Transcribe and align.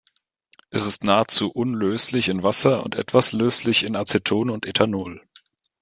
Es 0.71 0.87
ist 0.87 1.03
nahezu 1.03 1.51
unlöslich 1.51 2.29
in 2.29 2.41
Wasser 2.41 2.81
und 2.83 2.95
etwas 2.95 3.33
löslich 3.33 3.83
in 3.83 3.95
Aceton 3.95 4.49
und 4.49 4.65
Ethanol. 4.65 5.21